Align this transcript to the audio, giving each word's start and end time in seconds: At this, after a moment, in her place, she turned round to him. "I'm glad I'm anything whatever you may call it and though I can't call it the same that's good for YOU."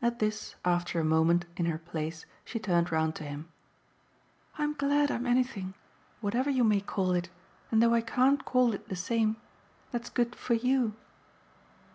At 0.00 0.18
this, 0.18 0.54
after 0.64 0.98
a 0.98 1.04
moment, 1.04 1.44
in 1.58 1.66
her 1.66 1.76
place, 1.76 2.24
she 2.42 2.58
turned 2.58 2.90
round 2.90 3.14
to 3.16 3.24
him. 3.24 3.50
"I'm 4.56 4.72
glad 4.72 5.10
I'm 5.10 5.26
anything 5.26 5.74
whatever 6.22 6.48
you 6.48 6.64
may 6.64 6.80
call 6.80 7.12
it 7.12 7.28
and 7.70 7.82
though 7.82 7.92
I 7.92 8.00
can't 8.00 8.46
call 8.46 8.72
it 8.72 8.88
the 8.88 8.96
same 8.96 9.36
that's 9.90 10.08
good 10.08 10.34
for 10.34 10.54
YOU." 10.54 10.94